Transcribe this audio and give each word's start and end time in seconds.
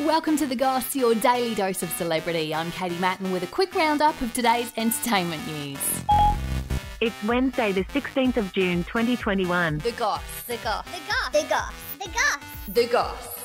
Welcome 0.00 0.36
to 0.36 0.46
The 0.46 0.54
Goss, 0.54 0.94
your 0.94 1.16
daily 1.16 1.56
dose 1.56 1.82
of 1.82 1.90
celebrity. 1.90 2.54
I'm 2.54 2.70
Katie 2.70 2.96
Matten 3.00 3.32
with 3.32 3.42
a 3.42 3.48
quick 3.48 3.74
roundup 3.74 4.20
of 4.22 4.32
today's 4.32 4.72
entertainment 4.76 5.44
news. 5.48 6.04
It's 7.00 7.16
Wednesday, 7.24 7.72
the 7.72 7.82
16th 7.82 8.36
of 8.36 8.52
June, 8.52 8.84
2021. 8.84 9.78
The 9.78 9.90
Goss. 9.90 10.22
The 10.46 10.56
goss. 10.58 10.86
The 10.86 11.00
goss. 11.08 11.32
The 11.32 11.48
goss. 11.48 11.74
The 11.98 12.10
goss. 12.10 12.44
The 12.68 12.86
Goss. 12.86 13.37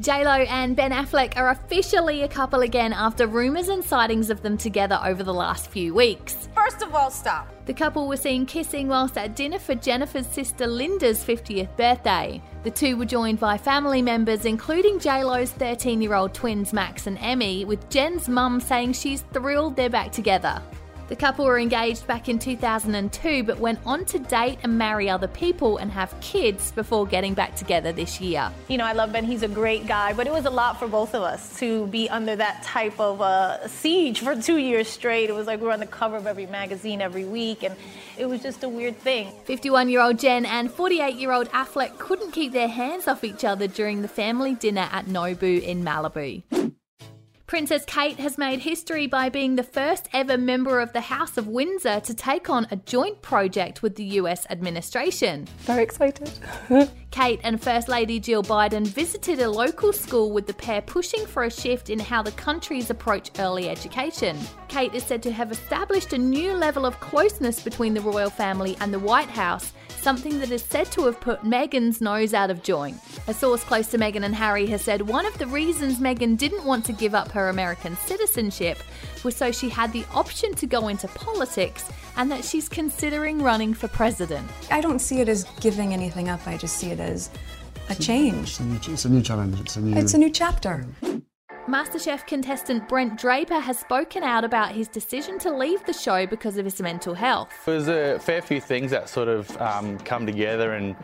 JLo 0.00 0.44
and 0.48 0.74
Ben 0.74 0.90
Affleck 0.90 1.36
are 1.36 1.50
officially 1.50 2.22
a 2.22 2.28
couple 2.28 2.62
again 2.62 2.92
after 2.92 3.28
rumours 3.28 3.68
and 3.68 3.84
sightings 3.84 4.28
of 4.28 4.42
them 4.42 4.58
together 4.58 4.98
over 5.04 5.22
the 5.22 5.32
last 5.32 5.70
few 5.70 5.94
weeks. 5.94 6.48
First 6.52 6.82
of 6.82 6.92
all, 6.92 7.12
stop. 7.12 7.48
The 7.66 7.74
couple 7.74 8.08
were 8.08 8.16
seen 8.16 8.44
kissing 8.44 8.88
whilst 8.88 9.16
at 9.16 9.36
dinner 9.36 9.60
for 9.60 9.76
Jennifer's 9.76 10.26
sister 10.26 10.66
Linda's 10.66 11.22
50th 11.22 11.76
birthday. 11.76 12.42
The 12.64 12.72
two 12.72 12.96
were 12.96 13.04
joined 13.04 13.38
by 13.38 13.56
family 13.56 14.02
members, 14.02 14.46
including 14.46 14.98
JLo's 14.98 15.52
13 15.52 16.02
year 16.02 16.14
old 16.14 16.34
twins 16.34 16.72
Max 16.72 17.06
and 17.06 17.16
Emme, 17.20 17.64
with 17.64 17.88
Jen's 17.88 18.28
mum 18.28 18.58
saying 18.58 18.94
she's 18.94 19.22
thrilled 19.32 19.76
they're 19.76 19.88
back 19.88 20.10
together. 20.10 20.60
The 21.06 21.16
couple 21.16 21.44
were 21.44 21.58
engaged 21.58 22.06
back 22.06 22.30
in 22.30 22.38
2002 22.38 23.42
but 23.44 23.58
went 23.58 23.78
on 23.84 24.06
to 24.06 24.18
date 24.18 24.58
and 24.62 24.78
marry 24.78 25.10
other 25.10 25.28
people 25.28 25.76
and 25.76 25.90
have 25.90 26.18
kids 26.20 26.72
before 26.72 27.06
getting 27.06 27.34
back 27.34 27.56
together 27.56 27.92
this 27.92 28.22
year. 28.22 28.50
You 28.68 28.78
know, 28.78 28.86
I 28.86 28.94
love 28.94 29.12
Ben. 29.12 29.24
He's 29.24 29.42
a 29.42 29.48
great 29.48 29.86
guy, 29.86 30.14
but 30.14 30.26
it 30.26 30.32
was 30.32 30.46
a 30.46 30.50
lot 30.50 30.78
for 30.78 30.88
both 30.88 31.14
of 31.14 31.22
us 31.22 31.58
to 31.58 31.86
be 31.88 32.08
under 32.08 32.34
that 32.36 32.62
type 32.62 32.98
of 32.98 33.20
uh, 33.20 33.68
siege 33.68 34.20
for 34.20 34.34
two 34.34 34.56
years 34.56 34.88
straight. 34.88 35.28
It 35.28 35.34
was 35.34 35.46
like 35.46 35.60
we 35.60 35.66
were 35.66 35.72
on 35.72 35.80
the 35.80 35.86
cover 35.86 36.16
of 36.16 36.26
every 36.26 36.46
magazine 36.46 37.02
every 37.02 37.26
week, 37.26 37.62
and 37.62 37.76
it 38.16 38.24
was 38.24 38.42
just 38.42 38.64
a 38.64 38.68
weird 38.68 38.96
thing. 38.98 39.30
51 39.44 39.90
year 39.90 40.00
old 40.00 40.18
Jen 40.18 40.46
and 40.46 40.70
48 40.70 41.16
year 41.16 41.32
old 41.32 41.50
Affleck 41.50 41.98
couldn't 41.98 42.30
keep 42.30 42.52
their 42.52 42.68
hands 42.68 43.06
off 43.08 43.24
each 43.24 43.44
other 43.44 43.66
during 43.66 44.00
the 44.00 44.08
family 44.08 44.54
dinner 44.54 44.88
at 44.90 45.04
Nobu 45.04 45.62
in 45.62 45.84
Malibu. 45.84 46.42
Princess 47.46 47.84
Kate 47.84 48.18
has 48.18 48.38
made 48.38 48.60
history 48.60 49.06
by 49.06 49.28
being 49.28 49.54
the 49.54 49.62
first 49.62 50.08
ever 50.14 50.38
member 50.38 50.80
of 50.80 50.94
the 50.94 51.02
House 51.02 51.36
of 51.36 51.46
Windsor 51.46 52.00
to 52.00 52.14
take 52.14 52.48
on 52.48 52.66
a 52.70 52.76
joint 52.76 53.20
project 53.20 53.82
with 53.82 53.96
the 53.96 54.04
US 54.18 54.46
administration. 54.48 55.46
Very 55.58 55.82
excited. 55.82 56.30
Kate 57.10 57.40
and 57.44 57.62
First 57.62 57.88
Lady 57.88 58.18
Jill 58.18 58.42
Biden 58.42 58.86
visited 58.86 59.40
a 59.40 59.50
local 59.50 59.92
school 59.92 60.32
with 60.32 60.46
the 60.46 60.54
pair 60.54 60.80
pushing 60.80 61.26
for 61.26 61.44
a 61.44 61.50
shift 61.50 61.90
in 61.90 61.98
how 61.98 62.22
the 62.22 62.32
countries 62.32 62.88
approach 62.88 63.30
early 63.38 63.68
education. 63.68 64.38
Kate 64.68 64.94
is 64.94 65.04
said 65.04 65.22
to 65.22 65.30
have 65.30 65.52
established 65.52 66.14
a 66.14 66.18
new 66.18 66.54
level 66.54 66.86
of 66.86 66.98
closeness 66.98 67.62
between 67.62 67.92
the 67.92 68.00
royal 68.00 68.30
family 68.30 68.76
and 68.80 68.92
the 68.92 68.98
White 68.98 69.28
House, 69.28 69.72
something 69.88 70.40
that 70.40 70.50
is 70.50 70.62
said 70.62 70.90
to 70.92 71.04
have 71.04 71.20
put 71.20 71.42
Meghan's 71.42 72.00
nose 72.00 72.34
out 72.34 72.50
of 72.50 72.62
joint. 72.62 72.96
A 73.28 73.34
source 73.34 73.62
close 73.62 73.86
to 73.88 73.98
Meghan 73.98 74.24
and 74.24 74.34
Harry 74.34 74.66
has 74.66 74.82
said 74.82 75.02
one 75.02 75.24
of 75.24 75.38
the 75.38 75.46
reasons 75.46 76.00
Meghan 76.00 76.36
didn't 76.36 76.64
want 76.64 76.84
to 76.86 76.92
give 76.92 77.14
up 77.14 77.30
her 77.34 77.50
American 77.50 77.96
citizenship 77.96 78.78
was 79.24 79.36
so 79.36 79.52
she 79.52 79.68
had 79.68 79.92
the 79.92 80.04
option 80.14 80.54
to 80.54 80.66
go 80.66 80.88
into 80.88 81.08
politics 81.08 81.90
and 82.16 82.30
that 82.30 82.44
she's 82.44 82.68
considering 82.68 83.42
running 83.42 83.74
for 83.74 83.88
president. 83.88 84.48
I 84.70 84.80
don't 84.80 85.00
see 85.00 85.20
it 85.20 85.28
as 85.28 85.44
giving 85.60 85.92
anything 85.92 86.28
up. 86.28 86.46
I 86.46 86.56
just 86.56 86.76
see 86.76 86.90
it 86.90 87.00
as 87.00 87.30
a 87.90 87.94
change. 87.94 88.48
It's 88.48 88.60
a 88.60 88.64
new, 88.64 88.80
it's 88.86 89.04
a 89.04 89.08
new 89.08 89.22
challenge. 89.22 89.60
It's 89.60 89.76
a 89.76 89.80
new. 89.80 89.98
It's 89.98 90.14
a 90.14 90.18
new 90.18 90.30
chapter. 90.30 90.86
MasterChef 91.68 92.26
contestant 92.26 92.86
Brent 92.90 93.18
Draper 93.18 93.58
has 93.58 93.78
spoken 93.78 94.22
out 94.22 94.44
about 94.44 94.72
his 94.72 94.86
decision 94.86 95.38
to 95.40 95.50
leave 95.50 95.84
the 95.86 95.94
show 95.94 96.26
because 96.26 96.58
of 96.58 96.66
his 96.66 96.80
mental 96.80 97.14
health. 97.14 97.48
There's 97.64 97.88
a 97.88 98.18
fair 98.18 98.42
few 98.42 98.60
things 98.60 98.90
that 98.90 99.08
sort 99.08 99.28
of 99.28 99.56
um, 99.60 99.98
come 100.00 100.26
together, 100.26 100.74
and 100.74 100.94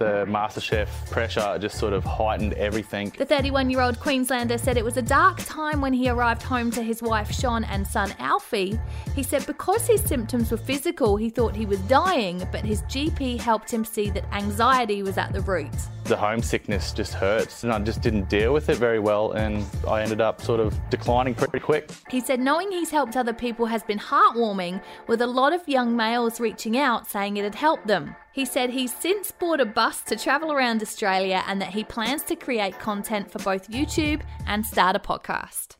the 0.00 0.24
MasterChef 0.26 0.88
pressure 1.10 1.58
just 1.60 1.78
sort 1.78 1.92
of 1.92 2.02
heightened 2.02 2.54
everything. 2.54 3.12
The 3.18 3.26
31 3.26 3.68
year 3.68 3.82
old 3.82 4.00
Queenslander 4.00 4.56
said 4.56 4.78
it 4.78 4.84
was 4.84 4.96
a 4.96 5.02
dark 5.02 5.38
time 5.44 5.82
when 5.82 5.92
he 5.92 6.08
arrived 6.08 6.42
home 6.42 6.70
to 6.70 6.82
his 6.82 7.02
wife 7.02 7.30
Sean 7.30 7.64
and 7.64 7.86
son 7.86 8.12
Alfie. 8.18 8.80
He 9.14 9.22
said 9.22 9.46
because 9.46 9.86
his 9.86 10.00
symptoms 10.00 10.50
were 10.50 10.56
physical, 10.56 11.18
he 11.18 11.28
thought 11.28 11.54
he 11.54 11.66
was 11.66 11.78
dying, 11.80 12.42
but 12.50 12.64
his 12.64 12.80
GP 12.84 13.38
helped 13.38 13.70
him 13.70 13.84
see 13.84 14.08
that 14.10 14.24
anxiety 14.32 15.02
was 15.02 15.18
at 15.18 15.34
the 15.34 15.42
root. 15.42 15.68
The 16.04 16.16
homesickness 16.16 16.92
just 16.92 17.12
hurts, 17.12 17.62
and 17.62 17.72
I 17.72 17.78
just 17.78 18.00
didn't 18.00 18.30
deal 18.30 18.54
with 18.54 18.70
it 18.70 18.78
very 18.78 18.98
well, 18.98 19.32
and 19.32 19.64
I 19.86 20.02
ended 20.02 20.22
up 20.22 20.40
sort 20.40 20.60
of 20.60 20.74
declining 20.88 21.34
pretty 21.34 21.60
quick. 21.60 21.90
He 22.08 22.20
said 22.20 22.40
knowing 22.40 22.72
he's 22.72 22.90
helped 22.90 23.18
other 23.18 23.34
people 23.34 23.66
has 23.66 23.82
been 23.82 23.98
heartwarming, 23.98 24.82
with 25.06 25.20
a 25.20 25.26
lot 25.26 25.52
of 25.52 25.68
young 25.68 25.94
males 25.94 26.40
reaching 26.40 26.78
out 26.78 27.06
saying 27.06 27.36
it 27.36 27.44
had 27.44 27.54
helped 27.54 27.86
them. 27.86 28.16
He 28.32 28.44
said 28.44 28.70
he's 28.70 28.94
since 28.94 29.32
bought 29.32 29.60
a 29.60 29.66
bus 29.66 30.02
to 30.02 30.16
travel 30.16 30.52
around 30.52 30.82
Australia 30.82 31.42
and 31.46 31.60
that 31.60 31.70
he 31.70 31.82
plans 31.82 32.22
to 32.24 32.36
create 32.36 32.78
content 32.78 33.30
for 33.30 33.40
both 33.40 33.68
YouTube 33.68 34.22
and 34.46 34.64
start 34.64 34.94
a 34.94 35.00
podcast. 35.00 35.76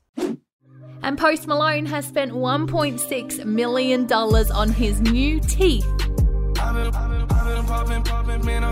And 1.03 1.17
Post 1.17 1.47
Malone 1.47 1.87
has 1.87 2.07
spent 2.07 2.33
$1.6 2.33 3.45
million 3.45 4.13
on 4.13 4.69
his 4.71 5.01
new 5.01 5.41
teeth. 5.41 5.87
I've 6.59 6.75
been, 6.75 6.95
I've 6.95 7.87
been, 7.87 8.09
I've 8.09 8.27
been 8.27 8.45
man, 8.45 8.65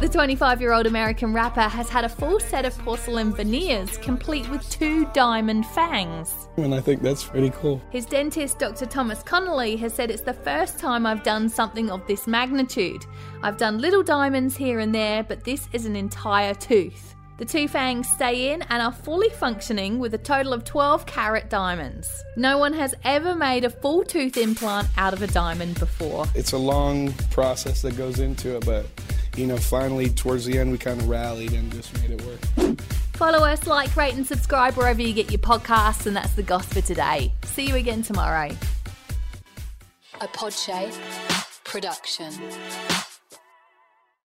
The 0.00 0.08
25 0.08 0.60
year 0.60 0.74
old 0.74 0.86
American 0.86 1.34
rapper 1.34 1.62
has 1.62 1.88
had 1.88 2.04
a 2.04 2.08
full 2.08 2.38
set 2.38 2.64
of 2.64 2.78
porcelain 2.78 3.32
veneers, 3.32 3.96
complete 3.96 4.48
with 4.48 4.70
two 4.70 5.06
diamond 5.06 5.66
fangs. 5.66 6.32
And 6.56 6.72
I 6.72 6.80
think 6.80 7.02
that's 7.02 7.24
pretty 7.24 7.50
cool. 7.50 7.82
His 7.90 8.06
dentist, 8.06 8.60
Dr. 8.60 8.86
Thomas 8.86 9.24
Connelly, 9.24 9.74
has 9.78 9.92
said 9.92 10.12
it's 10.12 10.22
the 10.22 10.34
first 10.34 10.78
time 10.78 11.04
I've 11.04 11.24
done 11.24 11.48
something 11.48 11.90
of 11.90 12.06
this 12.06 12.28
magnitude. 12.28 13.06
I've 13.42 13.56
done 13.56 13.78
little 13.78 14.04
diamonds 14.04 14.56
here 14.56 14.78
and 14.78 14.94
there, 14.94 15.24
but 15.24 15.42
this 15.42 15.68
is 15.72 15.84
an 15.84 15.96
entire 15.96 16.54
tooth. 16.54 17.16
The 17.38 17.44
two 17.44 17.66
fangs 17.66 18.08
stay 18.08 18.52
in 18.52 18.62
and 18.62 18.80
are 18.80 18.92
fully 18.92 19.30
functioning 19.30 19.98
with 19.98 20.14
a 20.14 20.18
total 20.18 20.52
of 20.52 20.62
12 20.62 21.06
carat 21.06 21.50
diamonds. 21.50 22.08
No 22.36 22.56
one 22.58 22.72
has 22.72 22.94
ever 23.02 23.34
made 23.34 23.64
a 23.64 23.70
full 23.70 24.04
tooth 24.04 24.36
implant 24.36 24.86
out 24.96 25.12
of 25.12 25.22
a 25.22 25.26
diamond 25.26 25.80
before. 25.80 26.26
It's 26.36 26.52
a 26.52 26.58
long 26.58 27.12
process 27.30 27.82
that 27.82 27.96
goes 27.96 28.20
into 28.20 28.56
it, 28.56 28.64
but 28.64 28.86
you 29.36 29.46
know, 29.46 29.56
finally 29.56 30.08
towards 30.08 30.44
the 30.44 30.58
end, 30.58 30.70
we 30.70 30.78
kind 30.78 31.00
of 31.00 31.08
rallied 31.08 31.52
and 31.52 31.72
just 31.72 31.92
made 32.00 32.10
it 32.10 32.22
work. 32.22 32.80
Follow 33.14 33.38
us, 33.38 33.66
like, 33.66 33.96
rate, 33.96 34.14
and 34.14 34.26
subscribe 34.26 34.74
wherever 34.74 35.02
you 35.02 35.12
get 35.12 35.30
your 35.30 35.40
podcasts, 35.40 36.06
and 36.06 36.14
that's 36.14 36.34
the 36.34 36.42
gossip 36.42 36.72
for 36.74 36.80
today. 36.80 37.32
See 37.44 37.66
you 37.66 37.74
again 37.74 38.02
tomorrow. 38.02 38.50
A 40.20 40.28
Podshape 40.28 40.94
production. 41.64 42.32